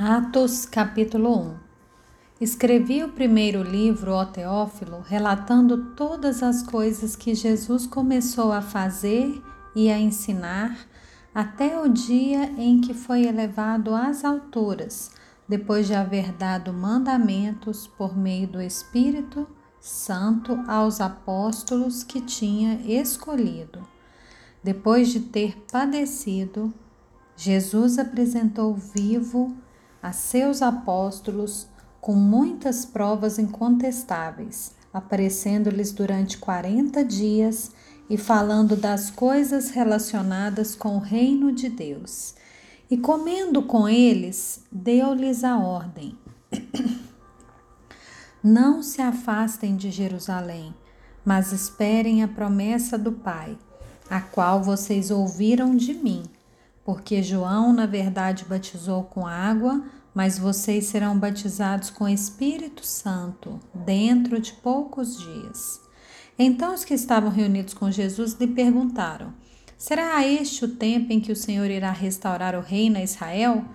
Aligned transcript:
Atos, 0.00 0.64
capítulo 0.64 1.36
1 1.36 1.56
Escrevi 2.40 3.02
o 3.02 3.08
primeiro 3.08 3.64
livro, 3.64 4.12
ó 4.12 4.24
Teófilo, 4.24 5.00
relatando 5.00 5.96
todas 5.96 6.40
as 6.40 6.62
coisas 6.62 7.16
que 7.16 7.34
Jesus 7.34 7.84
começou 7.84 8.52
a 8.52 8.62
fazer 8.62 9.42
e 9.74 9.90
a 9.90 9.98
ensinar 9.98 10.78
até 11.34 11.80
o 11.80 11.88
dia 11.88 12.44
em 12.56 12.80
que 12.80 12.94
foi 12.94 13.24
elevado 13.24 13.92
às 13.92 14.24
alturas, 14.24 15.10
depois 15.48 15.88
de 15.88 15.94
haver 15.94 16.30
dado 16.30 16.72
mandamentos 16.72 17.88
por 17.88 18.16
meio 18.16 18.46
do 18.46 18.62
Espírito 18.62 19.48
Santo 19.80 20.62
aos 20.68 21.00
apóstolos 21.00 22.04
que 22.04 22.20
tinha 22.20 22.74
escolhido. 22.86 23.84
Depois 24.62 25.08
de 25.08 25.18
ter 25.18 25.56
padecido, 25.72 26.72
Jesus 27.34 27.98
apresentou 27.98 28.76
vivo 28.76 29.56
a 30.02 30.12
seus 30.12 30.62
apóstolos 30.62 31.66
com 32.00 32.14
muitas 32.14 32.84
provas 32.84 33.38
incontestáveis, 33.38 34.72
aparecendo-lhes 34.92 35.92
durante 35.92 36.38
quarenta 36.38 37.04
dias 37.04 37.72
e 38.08 38.16
falando 38.16 38.76
das 38.76 39.10
coisas 39.10 39.70
relacionadas 39.70 40.74
com 40.74 40.96
o 40.96 41.00
reino 41.00 41.52
de 41.52 41.68
Deus. 41.68 42.34
E 42.90 42.96
comendo 42.96 43.62
com 43.62 43.88
eles, 43.88 44.64
deu-lhes 44.72 45.44
a 45.44 45.58
ordem: 45.58 46.16
Não 48.42 48.82
se 48.82 49.02
afastem 49.02 49.76
de 49.76 49.90
Jerusalém, 49.90 50.74
mas 51.24 51.52
esperem 51.52 52.22
a 52.22 52.28
promessa 52.28 52.96
do 52.96 53.12
Pai, 53.12 53.58
a 54.08 54.20
qual 54.20 54.62
vocês 54.62 55.10
ouviram 55.10 55.76
de 55.76 55.92
mim 55.92 56.22
porque 56.88 57.22
João, 57.22 57.70
na 57.70 57.84
verdade, 57.84 58.46
batizou 58.48 59.02
com 59.04 59.26
água, 59.26 59.84
mas 60.14 60.38
vocês 60.38 60.86
serão 60.86 61.18
batizados 61.18 61.90
com 61.90 62.08
Espírito 62.08 62.86
Santo 62.86 63.60
dentro 63.74 64.40
de 64.40 64.54
poucos 64.54 65.18
dias. 65.18 65.82
Então 66.38 66.72
os 66.72 66.86
que 66.86 66.94
estavam 66.94 67.28
reunidos 67.28 67.74
com 67.74 67.90
Jesus 67.90 68.32
lhe 68.40 68.46
perguntaram: 68.46 69.34
Será 69.76 70.26
este 70.26 70.64
o 70.64 70.76
tempo 70.76 71.12
em 71.12 71.20
que 71.20 71.30
o 71.30 71.36
Senhor 71.36 71.70
irá 71.70 71.90
restaurar 71.90 72.54
o 72.54 72.62
reino 72.62 72.96
a 72.96 73.02
Israel? 73.02 73.66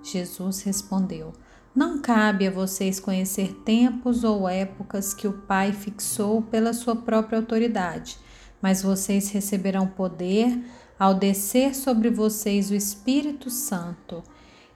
Jesus 0.00 0.62
respondeu: 0.62 1.32
Não 1.74 2.00
cabe 2.00 2.46
a 2.46 2.52
vocês 2.52 3.00
conhecer 3.00 3.52
tempos 3.64 4.22
ou 4.22 4.48
épocas 4.48 5.12
que 5.12 5.26
o 5.26 5.32
Pai 5.32 5.72
fixou 5.72 6.40
pela 6.40 6.72
sua 6.72 6.94
própria 6.94 7.40
autoridade, 7.40 8.16
mas 8.62 8.80
vocês 8.80 9.28
receberão 9.32 9.88
poder 9.88 10.56
ao 11.00 11.14
descer 11.14 11.74
sobre 11.74 12.10
vocês 12.10 12.70
o 12.70 12.74
Espírito 12.74 13.48
Santo, 13.48 14.22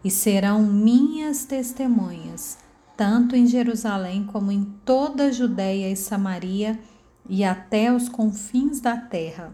e 0.03 0.11
serão 0.11 0.63
minhas 0.63 1.45
testemunhas, 1.45 2.57
tanto 2.97 3.37
em 3.37 3.47
Jerusalém 3.47 4.25
como 4.25 4.51
em 4.51 4.65
toda 4.87 5.25
a 5.27 5.31
Judéia 5.31 5.91
e 5.91 5.97
Samaria 5.97 6.81
e 7.29 7.45
até 7.45 7.93
os 7.93 8.09
confins 8.09 8.81
da 8.81 8.97
terra. 8.97 9.53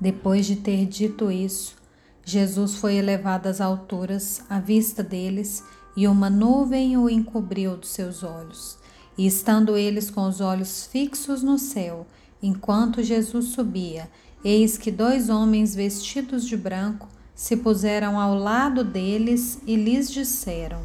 Depois 0.00 0.44
de 0.44 0.56
ter 0.56 0.86
dito 0.86 1.30
isso, 1.30 1.76
Jesus 2.24 2.74
foi 2.74 2.96
elevado 2.96 3.46
às 3.46 3.60
alturas 3.60 4.42
à 4.50 4.58
vista 4.58 5.04
deles, 5.04 5.62
e 5.96 6.08
uma 6.08 6.30
nuvem 6.30 6.96
o 6.96 7.08
encobriu 7.08 7.76
dos 7.76 7.90
seus 7.90 8.24
olhos. 8.24 8.76
E 9.16 9.26
estando 9.26 9.76
eles 9.76 10.10
com 10.10 10.26
os 10.26 10.40
olhos 10.40 10.86
fixos 10.86 11.42
no 11.42 11.58
céu, 11.58 12.06
enquanto 12.42 13.02
Jesus 13.02 13.46
subia, 13.46 14.08
Eis 14.44 14.76
que 14.76 14.90
dois 14.90 15.28
homens 15.28 15.72
vestidos 15.72 16.44
de 16.44 16.56
branco 16.56 17.08
se 17.32 17.56
puseram 17.56 18.18
ao 18.18 18.34
lado 18.34 18.82
deles 18.82 19.60
e 19.64 19.76
lhes 19.76 20.10
disseram: 20.10 20.82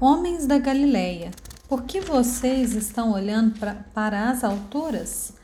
Homens 0.00 0.44
da 0.44 0.58
Galileia, 0.58 1.30
por 1.68 1.84
que 1.84 2.00
vocês 2.00 2.74
estão 2.74 3.12
olhando 3.12 3.56
pra, 3.60 3.74
para 3.94 4.28
as 4.28 4.42
alturas? 4.42 5.34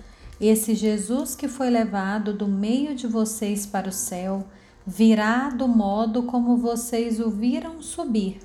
Esse 0.40 0.74
Jesus 0.74 1.36
que 1.36 1.46
foi 1.46 1.70
levado 1.70 2.32
do 2.32 2.48
meio 2.48 2.96
de 2.96 3.06
vocês 3.06 3.64
para 3.64 3.88
o 3.88 3.92
céu 3.92 4.44
virá 4.84 5.50
do 5.50 5.68
modo 5.68 6.24
como 6.24 6.56
vocês 6.56 7.20
o 7.20 7.30
viram 7.30 7.80
subir. 7.80 8.40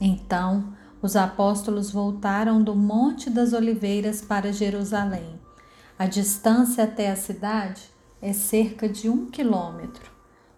Então 0.00 0.72
os 1.02 1.16
apóstolos 1.16 1.90
voltaram 1.90 2.62
do 2.62 2.76
Monte 2.76 3.28
das 3.28 3.52
Oliveiras 3.52 4.22
para 4.22 4.52
Jerusalém. 4.52 5.43
A 5.96 6.06
distância 6.06 6.82
até 6.82 7.08
a 7.08 7.14
cidade 7.14 7.82
é 8.20 8.32
cerca 8.32 8.88
de 8.88 9.08
um 9.08 9.26
quilômetro. 9.26 10.10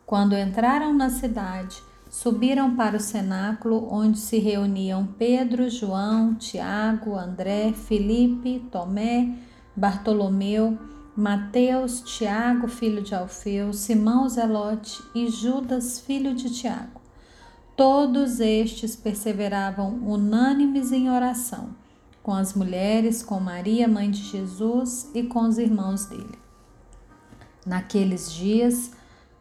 Quando 0.07 0.35
entraram 0.35 0.95
na 0.95 1.11
cidade, 1.11 1.83
subiram 2.09 2.75
para 2.75 2.97
o 2.97 3.01
cenáculo 3.01 3.87
onde 3.93 4.19
se 4.19 4.39
reuniam 4.39 5.07
Pedro, 5.19 5.69
João, 5.69 6.35
Tiago, 6.37 7.15
André, 7.15 7.75
Felipe, 7.75 8.67
Tomé, 8.73 9.35
Bartolomeu, 9.77 10.79
Mateus, 11.15 12.01
Tiago, 12.01 12.67
filho 12.67 13.03
de 13.03 13.15
Alfeu, 13.15 13.75
Simão 13.75 14.27
Zelote 14.31 15.03
e 15.15 15.29
Judas, 15.29 16.01
filho 16.01 16.35
de 16.35 16.49
Tiago. 16.49 17.03
Todos 17.77 18.41
estes 18.41 18.97
perseveravam 18.97 19.99
unânimes 20.03 20.93
em 20.93 21.11
oração 21.11 21.75
com 22.27 22.35
as 22.35 22.55
mulheres, 22.55 23.23
com 23.23 23.39
Maria, 23.39 23.87
mãe 23.87 24.11
de 24.11 24.21
Jesus 24.21 25.09
e 25.15 25.23
com 25.23 25.47
os 25.47 25.59
irmãos 25.59 26.07
dele. 26.07 26.37
Naqueles 27.65 28.33
dias, 28.33 28.91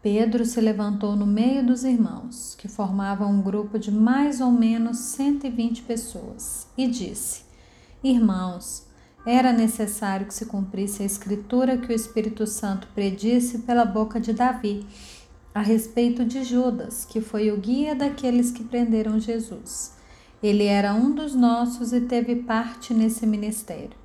Pedro 0.03 0.45
se 0.45 0.61
levantou 0.61 1.15
no 1.15 1.25
meio 1.25 1.65
dos 1.65 1.83
irmãos, 1.83 2.53
que 2.53 2.67
formavam 2.67 3.31
um 3.31 3.41
grupo 3.41 3.79
de 3.79 3.89
mais 3.89 4.39
ou 4.39 4.51
menos 4.51 4.99
120 4.99 5.81
pessoas, 5.81 6.67
e 6.77 6.85
disse: 6.85 7.45
Irmãos, 8.03 8.85
era 9.25 9.51
necessário 9.51 10.27
que 10.27 10.33
se 10.35 10.45
cumprisse 10.45 11.01
a 11.01 11.07
escritura 11.07 11.79
que 11.79 11.91
o 11.91 11.95
Espírito 11.95 12.45
Santo 12.45 12.87
predisse 12.93 13.63
pela 13.63 13.83
boca 13.83 14.19
de 14.19 14.31
Davi 14.31 14.85
a 15.55 15.61
respeito 15.61 16.23
de 16.23 16.43
Judas, 16.43 17.03
que 17.03 17.19
foi 17.19 17.49
o 17.49 17.57
guia 17.57 17.95
daqueles 17.95 18.51
que 18.51 18.63
prenderam 18.63 19.19
Jesus. 19.19 19.94
Ele 20.45 20.65
era 20.65 20.93
um 20.93 21.11
dos 21.11 21.33
nossos 21.33 21.91
e 21.91 22.01
teve 22.01 22.35
parte 22.35 22.93
nesse 22.93 23.25
ministério. 23.25 23.97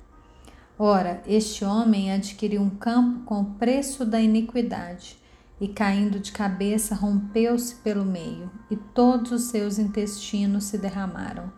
Ora, 0.75 1.21
este 1.27 1.63
homem 1.63 2.11
adquiriu 2.11 2.63
um 2.63 2.69
campo 2.71 3.23
com 3.25 3.41
o 3.41 3.53
preço 3.59 4.03
da 4.03 4.19
iniquidade 4.19 5.19
e, 5.59 5.67
caindo 5.67 6.19
de 6.19 6.31
cabeça, 6.31 6.95
rompeu-se 6.95 7.75
pelo 7.75 8.03
meio 8.03 8.49
e 8.71 8.75
todos 8.75 9.31
os 9.31 9.43
seus 9.51 9.77
intestinos 9.77 10.63
se 10.63 10.79
derramaram. 10.79 11.53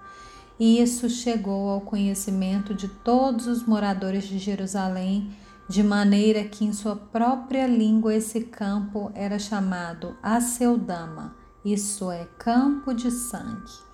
E 0.59 0.81
isso 0.81 1.09
chegou 1.09 1.69
ao 1.69 1.79
conhecimento 1.79 2.73
de 2.73 2.89
todos 2.89 3.47
os 3.47 3.65
moradores 3.65 4.25
de 4.25 4.38
Jerusalém, 4.38 5.31
de 5.69 5.81
maneira 5.81 6.44
que 6.44 6.65
em 6.65 6.73
sua 6.73 6.97
própria 6.97 7.67
língua 7.67 8.13
esse 8.13 8.41
campo 8.41 9.13
era 9.15 9.39
chamado 9.39 10.17
Aceldama, 10.21 11.38
isso 11.63 12.11
é, 12.11 12.27
campo 12.38 12.94
de 12.94 13.09
sangue. 13.09 13.93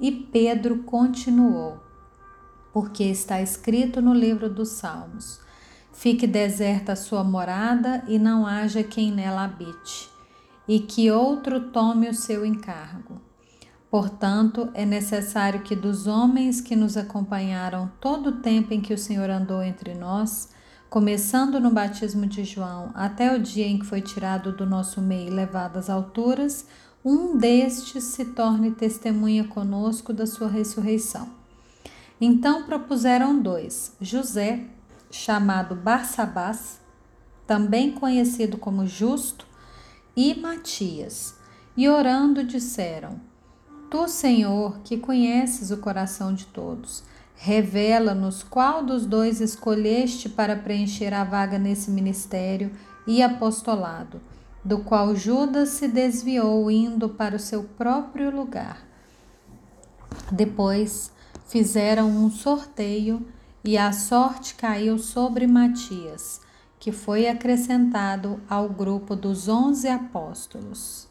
E 0.00 0.10
Pedro 0.10 0.78
continuou, 0.84 1.78
porque 2.72 3.04
está 3.04 3.42
escrito 3.42 4.00
no 4.00 4.14
livro 4.14 4.48
dos 4.48 4.70
Salmos: 4.70 5.40
Fique 5.92 6.26
deserta 6.26 6.92
a 6.92 6.96
sua 6.96 7.22
morada 7.22 8.02
e 8.08 8.18
não 8.18 8.46
haja 8.46 8.82
quem 8.82 9.12
nela 9.12 9.44
habite, 9.44 10.08
e 10.66 10.80
que 10.80 11.10
outro 11.10 11.68
tome 11.68 12.08
o 12.08 12.14
seu 12.14 12.46
encargo. 12.46 13.20
Portanto, 13.90 14.70
é 14.72 14.86
necessário 14.86 15.60
que 15.60 15.76
dos 15.76 16.06
homens 16.06 16.60
que 16.60 16.74
nos 16.74 16.96
acompanharam 16.96 17.90
todo 18.00 18.30
o 18.30 18.40
tempo 18.40 18.72
em 18.72 18.80
que 18.80 18.94
o 18.94 18.98
Senhor 18.98 19.28
andou 19.28 19.62
entre 19.62 19.94
nós, 19.94 20.48
começando 20.88 21.60
no 21.60 21.70
batismo 21.70 22.24
de 22.24 22.42
João 22.44 22.90
até 22.94 23.34
o 23.34 23.38
dia 23.38 23.66
em 23.66 23.78
que 23.78 23.84
foi 23.84 24.00
tirado 24.00 24.52
do 24.52 24.64
nosso 24.64 25.02
meio 25.02 25.28
e 25.28 25.30
levado 25.30 25.76
às 25.76 25.90
alturas, 25.90 26.66
um 27.04 27.36
destes 27.36 28.04
se 28.04 28.26
torne 28.26 28.72
testemunha 28.72 29.44
conosco 29.44 30.12
da 30.12 30.26
sua 30.26 30.48
ressurreição. 30.48 31.28
Então 32.20 32.64
propuseram 32.64 33.40
dois: 33.40 33.96
José, 34.00 34.64
chamado 35.10 35.74
Barsabás, 35.74 36.78
também 37.46 37.92
conhecido 37.92 38.58
como 38.58 38.86
Justo, 38.86 39.46
e 40.14 40.34
Matias, 40.38 41.34
e 41.74 41.88
orando 41.88 42.44
disseram: 42.44 43.18
Tu, 43.90 44.06
Senhor, 44.06 44.80
que 44.84 44.98
conheces 44.98 45.70
o 45.70 45.78
coração 45.78 46.34
de 46.34 46.44
todos, 46.44 47.02
revela-nos 47.34 48.42
qual 48.42 48.84
dos 48.84 49.06
dois 49.06 49.40
escolheste 49.40 50.28
para 50.28 50.54
preencher 50.54 51.14
a 51.14 51.24
vaga 51.24 51.58
nesse 51.58 51.90
ministério 51.90 52.70
e 53.06 53.22
apostolado 53.22 54.20
do 54.64 54.78
qual 54.78 55.14
Judas 55.14 55.70
se 55.70 55.88
desviou 55.88 56.70
indo 56.70 57.08
para 57.08 57.36
o 57.36 57.38
seu 57.38 57.64
próprio 57.64 58.34
lugar. 58.34 58.86
Depois 60.30 61.12
fizeram 61.46 62.08
um 62.08 62.30
sorteio 62.30 63.26
e 63.64 63.76
a 63.76 63.92
sorte 63.92 64.54
caiu 64.54 64.98
sobre 64.98 65.46
Matias, 65.46 66.40
que 66.78 66.92
foi 66.92 67.28
acrescentado 67.28 68.40
ao 68.48 68.68
grupo 68.68 69.14
dos 69.14 69.48
onze 69.48 69.88
apóstolos. 69.88 71.09